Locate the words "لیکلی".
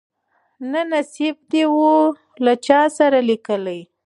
3.29-3.79